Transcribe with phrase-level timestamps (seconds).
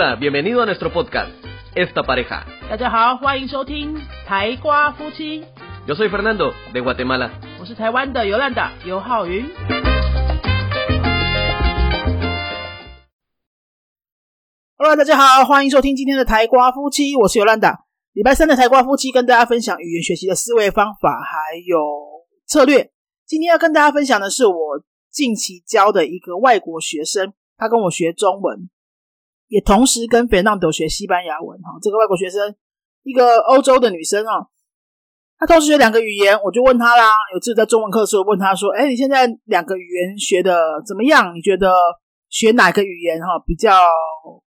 [0.00, 1.28] Hola, bienvenido a nuestro podcast,
[1.74, 2.44] Esta Pareja.
[2.70, 5.44] 大家好，欢迎收听台瓜夫妻
[5.88, 7.32] ，Yo soy Fernando, de Guatemala.
[7.58, 9.44] 我是台湾的尤兰达尤浩云。
[14.76, 17.80] Hello，大家好，欢迎收听今天的台瓜夫妻，我是尤兰达。
[18.12, 21.76] 礼拜三的台瓜夫妻跟大家分享语言学习的思维方法还有
[22.46, 22.92] 策略。
[23.26, 24.54] 今天要跟大家分享的是我
[25.10, 28.70] 近期教的一个外国学生，他跟我学中文，
[29.48, 31.58] 也同时跟 Fernando 学西班牙文。
[31.60, 32.54] 哈，这个外国学生，
[33.02, 34.46] 一个欧洲的女生啊，
[35.38, 37.12] 她同时学两个语言，我就问她啦。
[37.34, 41.34] 有次在中文课的时候问她说：“哎，你现在两个语言学的怎么样？
[41.34, 41.72] 你觉得
[42.28, 43.76] 学哪个语言哈比较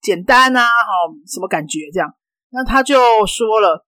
[0.01, 0.62] 简单啊？
[0.62, 0.93] 哈，
[1.27, 1.90] 什么感觉？
[1.93, 2.15] 这样？”
[2.51, 3.87] 那她就说了，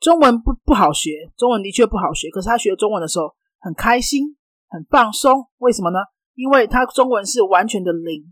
[0.00, 2.28] 中文不不好学，中文的确不好学。
[2.30, 4.36] 可是她学中文的时候很开心，
[4.68, 5.48] 很放松。
[5.58, 5.98] 为什么呢？
[6.34, 8.22] 因为她中文是完全的零，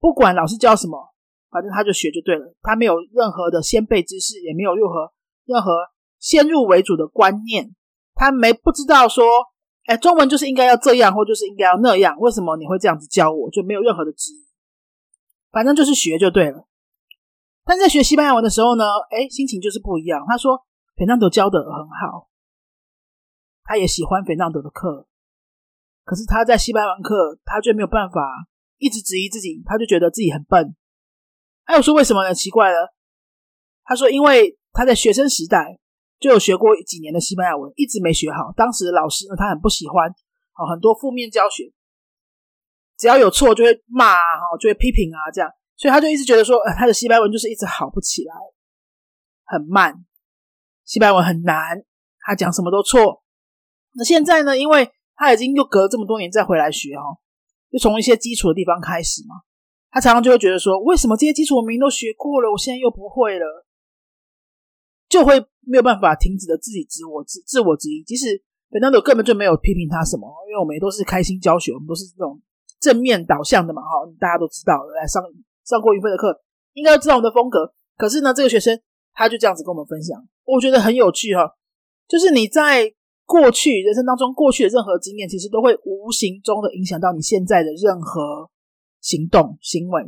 [0.00, 1.14] 不管老师教什么，
[1.50, 2.54] 反正他就学就对了。
[2.62, 5.12] 他没有任何的先辈知识，也没有任何
[5.44, 5.72] 任何
[6.18, 7.74] 先入为主的观念。
[8.14, 9.24] 他没不知道说，
[9.86, 12.16] 哎，中文就是应该要这样，或就是应该要那样。
[12.18, 13.50] 为什么你会这样子教我？
[13.50, 14.46] 就没有任何的质疑。
[15.50, 16.66] 反正就是学就对了。
[17.64, 20.24] 但在学西班牙文的时候呢，哎，心情就是不一样。
[20.26, 20.64] 他说，
[20.96, 22.28] 斐纳德教的很好，
[23.64, 25.06] 他也喜欢斐纳德的课。
[26.04, 28.20] 可是他在西班牙文课，他就没有办法
[28.80, 30.74] 一直质疑自己，他就觉得自己很笨。
[31.64, 32.34] 还有说为什么呢？
[32.34, 32.92] 奇怪了。
[33.84, 35.78] 他说，因为他在学生时代
[36.18, 38.52] 就有学过几年的西班牙文，一直没学好。
[38.56, 40.08] 当时老师呢，他很不喜欢，
[40.58, 41.72] 哦，很多负面教学，
[42.96, 45.50] 只要有错就会骂啊，就会批评啊，这样。
[45.76, 48.34] 所以他就一直觉得说，呃，他的西班牙文就是一直好不起来，
[49.44, 50.04] 很慢，
[50.84, 51.82] 西班牙文很难，
[52.20, 53.22] 他讲什么都错。
[53.94, 57.18] 那现在呢，因为他已经又隔了这么多年再回来学哦，
[57.70, 59.36] 就从一些基础的地方开始嘛，
[59.90, 63.66] 他常常就会觉得说，为什么这些基础我明明都学过了，我现在又不会了，
[65.08, 68.02] 就会没有办法停止的自己自我自自我质疑。
[68.02, 72.40] 即使本纳朵根本就没有批评他什么，因为我们也都是开心教学，我们都是这种
[72.80, 75.22] 正面导向的嘛，哈，大家都知道的，来上。
[75.62, 76.42] 上过云飞的课，
[76.72, 77.72] 应该知道我们的风格。
[77.96, 78.80] 可是呢，这个学生
[79.12, 81.54] 他就这样子跟我们分享，我觉得很有趣哈。
[82.08, 82.92] 就是你在
[83.30, 88.50] 过去人生当中过去的任何经验，其实都会无形中的影响到你现在的任何
[89.00, 90.02] 行动行为。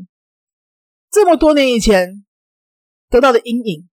[1.08, 2.24] 这么多年以前
[3.08, 3.88] 得到的阴影，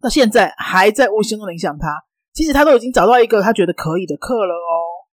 [0.00, 2.04] 到现在还在无形中影响他。
[2.32, 5.10] 其实他都已经找到一个他觉得可以的课了哦，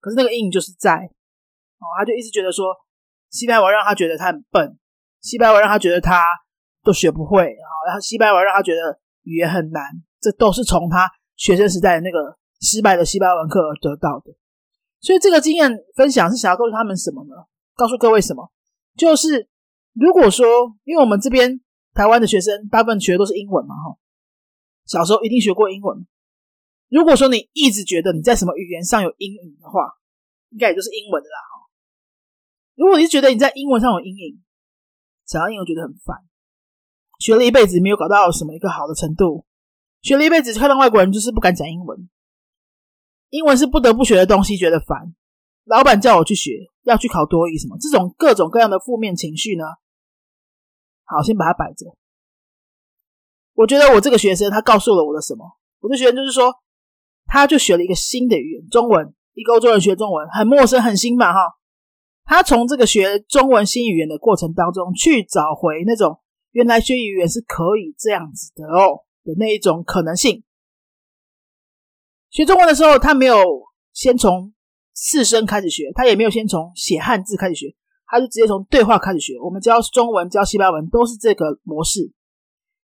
[0.00, 2.74] 可是那个阴影就是在哦，他就一直觉得说。
[3.30, 4.76] 西班牙让他觉得他很笨，
[5.20, 6.26] 西班牙让他觉得他
[6.82, 7.44] 都学不会，
[7.86, 9.84] 然后西班牙让他觉得语言很难，
[10.20, 14.34] 这都是从他学生时代的那个失败的西班牙文课而得到的。
[15.00, 17.34] 所以这个经验分享是想要告诉他们什么呢？
[17.74, 18.52] 告诉各位什么？
[18.96, 19.48] 就是
[19.94, 20.46] 如果说，
[20.84, 21.60] 因为我们这边
[21.94, 23.96] 台湾的学生大部分学的都是英文嘛，哈，
[24.84, 26.06] 小时候一定学过英文。
[26.88, 29.96] 如果说你一直觉得你在什么语言上有阴影的话，
[30.50, 31.36] 应该也就是英文的啦。
[32.74, 34.42] 如果你觉得你在英文上有阴影，
[35.24, 36.16] 讲到英文觉得很烦，
[37.18, 39.46] 学了一辈子没有搞到什么一个好的程度，
[40.02, 42.08] 学了一辈子看到外国人就是不敢讲英文，
[43.30, 45.14] 英文是不得不学的东西，觉得烦。
[45.64, 46.50] 老板叫我去学，
[46.82, 49.64] 要去考多语什么，这种各种各样的负面情绪呢？
[51.04, 51.86] 好，先把它摆着。
[53.54, 55.44] 我觉得我这个学生他告诉了我的什么？
[55.80, 56.52] 我的学生就是说，
[57.26, 61.38] 他就学了一个新的语言，中文，一个欧洲人学中文很陌生很新嘛，哈。
[62.24, 66.20] 他从这个学中文新语言的过程当中，去找回那种
[66.52, 70.42] 原来学语言是可以这样子的哦的那一种可能性。
[72.30, 73.44] 学中文的时候，他没有
[73.92, 74.52] 先从
[74.94, 77.74] 四声开始学，他也没有先从写汉字开始学，
[78.06, 79.34] 他就直接从对话开始学。
[79.42, 82.12] 我们教中文、教西班牙文都是这个模式。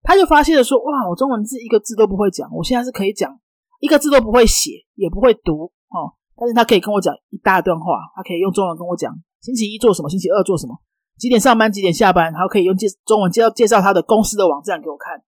[0.03, 3.39] 他就发现了说：“哇，我中文字一个字都不会讲，我现在是可以讲
[3.79, 6.15] 一个字都不会写，也不会读哦。
[6.35, 10.09] 但是他可以跟我讲一大段话，他可以用中文跟我讲。”星期一做什么？
[10.09, 10.79] 星期二做什么？
[11.19, 11.71] 几点上班？
[11.71, 12.31] 几点下班？
[12.31, 15.21] 然后可以用介中文介绍介绍他的公司的网站给我看，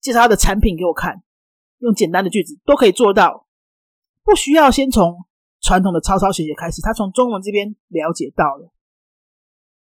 [0.00, 1.22] 介绍他的产品给我看，
[1.84, 3.46] 用简单的句子都可以做到，
[4.24, 5.24] 不需要先从
[5.60, 6.82] 传统的抄抄写写开始。
[6.82, 8.72] 他从中文这边了解到了，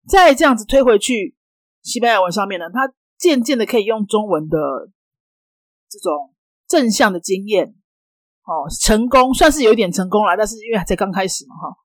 [0.06, 1.34] 再这样子推回去
[1.82, 4.58] 西班牙文上面呢，他渐渐的可以用中文的
[5.88, 6.32] 这种
[6.68, 7.74] 正向的经验，
[8.44, 11.76] 哦，成功算是有一点成功了，但是因为才刚开始嘛，哈，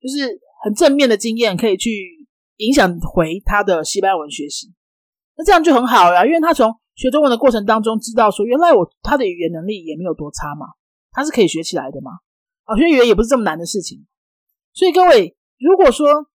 [0.00, 0.40] 就是。
[0.64, 2.26] 很正面的经验可以去
[2.56, 4.72] 影响回他的西班牙文学习，
[5.36, 10.66] 那这样就很好了，因为他从学中文的过程当中知道说，原来我他的语言能力也没有多差嘛，
[11.10, 12.12] 他是可以学起来的嘛。
[12.64, 14.06] 啊，学语言也不是这么难的事情。
[14.72, 16.30] 所以各位，如果说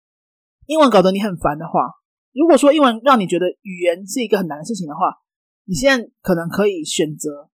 [0.67, 1.93] 英文搞得你很烦的话，
[2.33, 5.23] 如果说英文让你觉得语言是一个很难的事情的话，
[5.65, 7.49] 你现在可能可以选择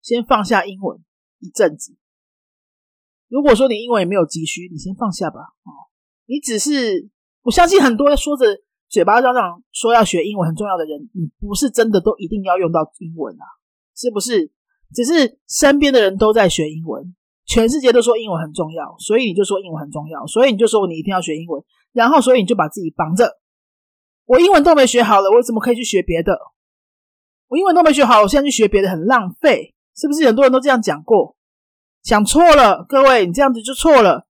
[0.00, 0.98] 先放下英文
[1.38, 1.96] 一阵子。
[3.28, 5.40] 如果说你英文也没有急需，你先放下吧。
[5.40, 5.70] 哦，
[6.26, 7.08] 你只是
[7.42, 8.44] 我相信很多说着
[8.92, 13.44] 嘴巴上上说要学英文很重要的人，你不是真的都一定要用到英文啊，
[13.96, 14.52] 是不是？
[14.92, 17.16] 只是身边的人都在学英文，
[17.46, 23.40] 全世界都说英文很重要，所以你就说英文很重要，所以你就说你一定要学英文，然后所以你就把自己绑着。
[24.26, 26.38] 我英文都没学好了，我怎么可以去学别的？
[27.48, 30.26] 我英文都没学好，我现在去学别的很浪费，是不是？
[30.26, 31.34] 很多人都这样讲过，
[32.02, 34.26] 讲错了，各位，你这样子就错了。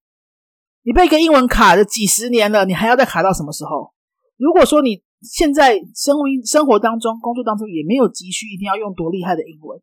[0.84, 3.92] 你被一个英文卡了几十年了，你还要再卡到什么时候？
[4.37, 9.81] 如果说你现在生活生活当中、工作当中也没有急需一定要用多厉害的英文。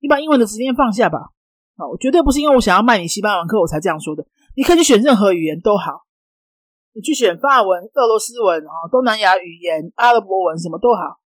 [0.00, 1.18] 你把英文的执念放下吧，
[1.76, 4.26] 啊，我绝对不是因为我想要卖你西班牙文课我才这样说的。
[4.56, 6.06] 你可以去选任何语言都好，
[6.94, 11.20] 你去选法文、俄罗斯文啊、东南亚语言、阿拉伯文什么都好，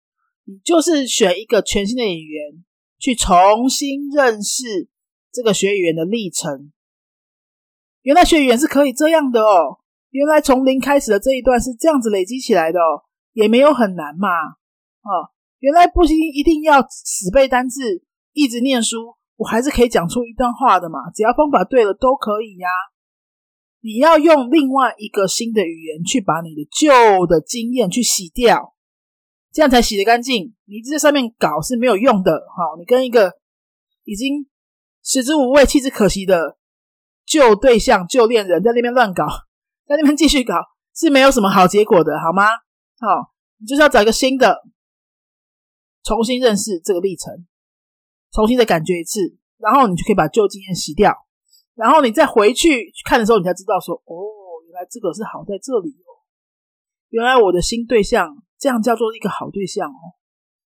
[0.46, 2.66] 你就是选一个全新的语言
[3.00, 4.90] 去重新认识
[5.32, 6.74] 这个学语言的历程。
[8.02, 9.80] 原来学语言是可以这样的哦，
[10.14, 14.30] 原来从零开始的这一段是这样子累积起来的哦，也没有很难嘛，
[15.02, 18.04] 哦，原来不行一定要死背单字。
[18.36, 21.12] 一直念书，我还是可以讲出一段话的嘛。
[21.14, 22.68] 只要方法对了，都可以呀。
[23.82, 28.74] 你要用另外一个新的语言去把你的旧的经验去洗掉，
[29.52, 30.56] 这样才洗得干净。
[30.66, 32.32] 你在上面搞是没有用的。
[32.58, 33.34] 好，你跟一个
[34.04, 34.48] 已经
[35.04, 36.58] 食之无味、弃之可惜的
[37.26, 39.28] 旧对象、旧恋人在那边乱搞，
[39.88, 40.56] 在那边继续搞，
[40.96, 42.48] 是没有什么好结果的，好吗？
[43.00, 44.62] 好，你就是要找一个新的，
[46.04, 47.46] 重新认识这个历程。
[48.32, 51.14] 重新的感觉一次，然后你就可以把旧经验洗掉，
[51.76, 54.12] 然后你再回去看的时候，你才知道说，哦，
[54.66, 56.26] 原来这个是好在这里哦，
[57.10, 60.18] 原来我的新对象这样叫做一个好对象哦，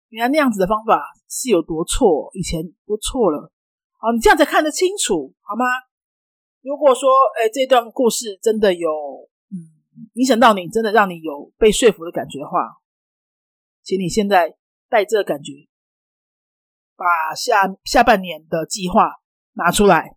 [0.09, 3.51] 原来那样子的方法是有多错，以前都错了，
[3.97, 5.65] 好，你这样才看得清楚，好吗？
[6.65, 7.07] 如果说，
[7.37, 8.89] 哎，这段故事真的有，
[9.51, 9.69] 嗯，
[10.15, 12.81] 影响到你，真的让你有被说服的感觉的话，
[13.83, 14.57] 请你现在
[14.89, 15.53] 带这感觉。
[16.95, 19.21] 把下下半年的计划
[19.53, 20.15] 拿出来，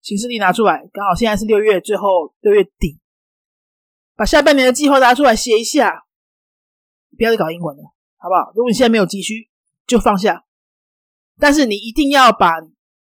[0.00, 3.00] 行事历拿出来，刚好现在是六月最后六月底，
[4.14, 6.06] 把下半年的计划拿出来写一下，
[7.18, 7.82] 不要再搞英文了，
[8.18, 8.52] 好不好？
[8.54, 9.50] 如果你现在没有急需，
[9.88, 10.44] 就放下，
[11.36, 12.60] 但是你一定要把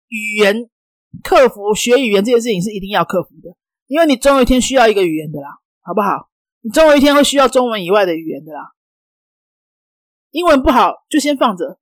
[0.08, 0.70] 语言
[1.24, 3.56] 克服，学语言这件事情是一定要克服的，
[3.88, 6.30] 因为你总有一天需要一个语言的啦，好不好？
[6.62, 8.72] 你总有一天会需要中文以外的语言的啦，
[10.32, 11.80] 英文不好就先放着。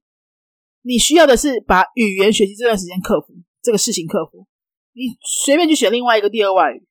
[0.82, 4.46] 你需要的是把语言学习这段时间克服这个事情，克服。
[4.92, 6.86] 你随便去选另外一个第二外语，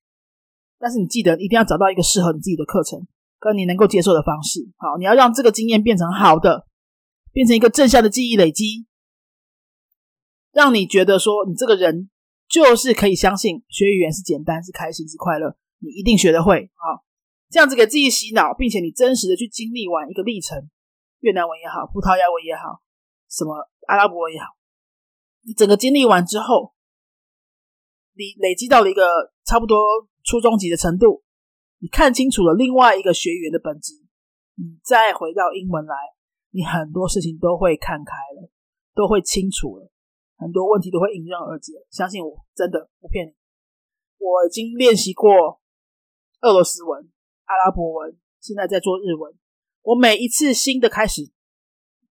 [0.79, 3.07] 但是你记得一定要找到一个适合你自己的课程，
[3.39, 4.61] 跟你能够接受的方式。
[4.79, 6.67] 好，你要让这个经验变成好的，
[7.33, 8.87] 变成一个正向的记忆累积，
[10.53, 12.09] 让你觉得说你这个人
[12.53, 16.71] 就是可以相信学语言是简单、是开心、是快乐，你一定学得会。
[16.77, 17.01] 啊，
[17.49, 20.69] 这样子给自己洗脑，并且你真实的去经历完一个历程，
[21.21, 22.83] 越南文也好，葡萄牙文也好，
[23.31, 23.71] 什么。
[23.89, 24.47] 阿拉伯文也好，
[25.45, 26.73] 你整个经历完之后，
[28.15, 29.83] 你累积到了一个差不多
[30.23, 31.25] 初中级的程度，
[31.81, 33.95] 你看清楚了另外一个学员的本质，
[34.55, 35.97] 你再回到英文来，
[36.53, 38.51] 你很多事情都会看开了，
[38.95, 39.91] 都会清楚了，
[40.43, 41.73] 很多问题都会迎刃而解。
[41.91, 43.33] 相信我，真的不骗你。
[44.19, 45.61] 我已经练习过
[46.41, 47.09] 俄罗斯文、
[47.45, 49.33] 阿拉伯文，现在在做日文。
[49.83, 51.31] 我每一次新的开始，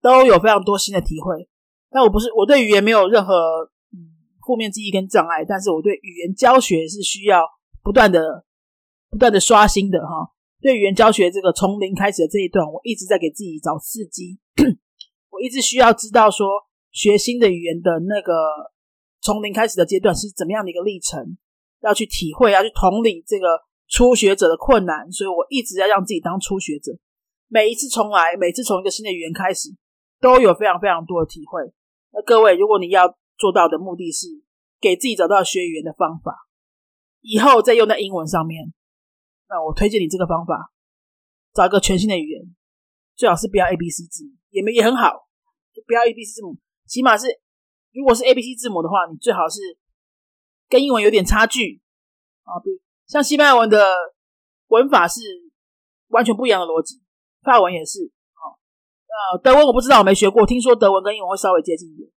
[0.01, 1.47] 都有非常多新的体会。
[1.89, 3.33] 但我不是我对语言没有任何
[3.93, 7.43] 嗯负面记忆跟障碍，但是我对语言教学是需要
[7.83, 8.45] 不断的
[9.09, 10.31] 不断的刷新的哈。
[10.61, 14.39] 对语言教学这个从零开始的这一段，我一直在给自己找刺激。
[15.31, 16.47] 我一直需要知道说
[16.91, 18.33] 学新的语言的那个
[19.21, 21.37] 从零开始的阶段是怎么样的一个历程，
[21.81, 23.47] 要去体会，要去同理这个
[23.87, 26.91] 初学者的困难，所以我一直在让自己当初学者。
[27.47, 29.69] 每一次重来，每次从一个新的语言开始，
[30.19, 31.61] 都有非常非常多的体会。
[32.11, 34.27] 那各位，如果你要做到的目的是
[34.79, 36.47] 给自己找到学语言的方法，
[37.21, 38.73] 以后再用在英文上面，
[39.49, 40.71] 那我推荐你这个方法，
[41.53, 42.55] 找一个全新的语言，
[43.15, 45.27] 最好是不要 A B C 字母，也没也很好，
[45.73, 46.57] 就不要 A B C 字母，
[46.91, 47.25] 起码是
[47.93, 49.61] 如果是 A B C 字母的话，你最好是
[50.67, 51.79] 跟英文有点差距
[52.43, 52.69] 啊，比
[53.07, 53.93] 像西班牙文的
[54.67, 55.21] 文法是
[56.09, 57.01] 完全不一样的逻辑，
[57.43, 58.11] 法文也是。
[59.11, 60.45] 呃，德文我不知道，我没学过。
[60.45, 62.09] 听说德文跟英文会稍微接近一点。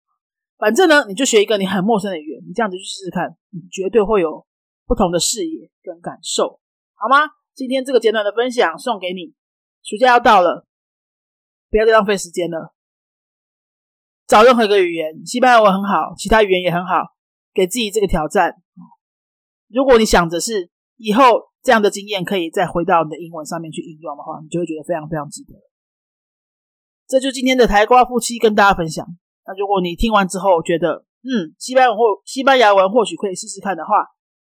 [0.58, 4.46] 反正呢，你就学一个你很陌生的语言，你这样子去试试看，你绝对会有
[4.86, 6.60] 不同的视野跟感受，
[6.94, 7.30] 好吗？
[7.54, 9.34] 今天这个简短的分享送给你。
[9.82, 10.66] 暑假要到了，
[11.70, 12.74] 不要再浪费时间了。
[14.32, 17.04] 找任何一个语言，西班牙文很好，其他语言也很好，
[17.52, 18.54] 给自己这个挑战。
[19.68, 21.22] 如果你想着是以后
[21.62, 25.52] 这样的经验可以再回到你的英文上面去应用的话，你就会觉得非常非常值得。
[27.06, 29.06] 这就是今天的台瓜夫妻跟大家分享。
[29.44, 33.90] 那如果你听完之后觉得，嗯，西班牙文或西班牙文或许可以试试看的话，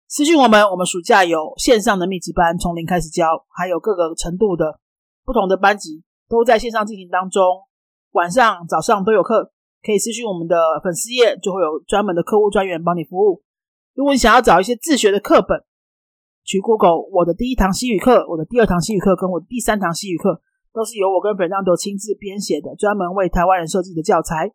[0.07, 4.79] 私信我们，我们暑假有线上的密集班，从零开始教，还有各个程度的
[5.23, 7.43] 不同的班级都在线上进行当中，
[8.13, 9.53] 晚上、早上都有课，
[9.83, 13.43] 可以私信我们的粉丝页，就会有专门的客户专员帮你服务。
[13.93, 15.63] 如果你想要找一些自学的课本，
[16.43, 20.41] 去 Google 我的第一堂西语课、我的第二堂西语课跟我的第三堂西语课，
[20.73, 24.53] 都是由我跟本让都亲自编写的，专门为台湾人设计的教材。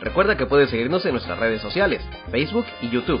[0.00, 2.00] Recuerda que puedes seguirnos en nuestras redes sociales,
[2.30, 3.20] Facebook y YouTube.